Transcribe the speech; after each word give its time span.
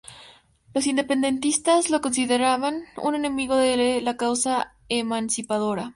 Los 0.73 0.87
independentistas 0.87 1.91
lo 1.91 2.01
consideraban 2.01 2.85
un 3.03 3.13
enemigo 3.13 3.55
de 3.55 4.01
la 4.01 4.17
causa 4.17 4.75
emancipadora. 4.89 5.89